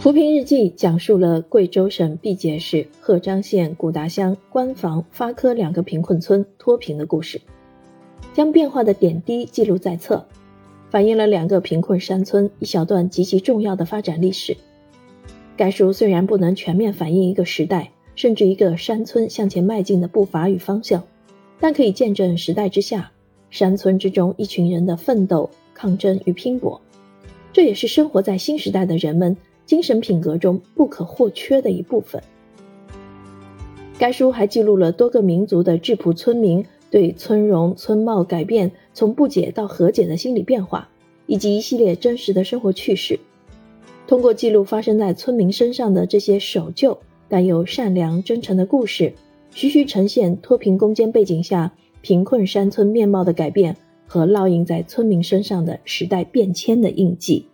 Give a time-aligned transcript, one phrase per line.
[0.02, 7.38] 《扶贫日记》讲述了贵州省毕节市贺章县古达乡官房、发科两个贫困村脱贫的故事，
[8.32, 10.24] 将变化的点滴记录在册，
[10.88, 14.56] 反映了两个贫困山村一小段极其重要的发展历史。
[15.54, 21.04] 该书虽然不能全面反映一个时代，甚至一个山村向前迈进的步伐与方向，
[21.60, 23.12] 但可以见证时代之下
[23.50, 26.80] 山村之中一群人的奋斗、抗争与拼搏。
[27.52, 29.36] 这也是生活在新时代的人们。
[29.66, 32.20] 精神品格中不可或缺的一部分。
[34.00, 40.88] 该书还记录了多个民族的质朴村民对村容村貌改变从不解到和解的心理变化，
[41.26, 43.20] 以及一系列真实的生活趣事。
[44.08, 49.12] 通过记录发生在村民身上的这些守旧但又善良真诚的故事，
[49.54, 51.70] 徐徐呈现脱贫攻坚背景下
[52.00, 53.76] 贫困山村面貌的改变
[54.12, 57.46] 和烙印在村民身上的时代变迁的印记。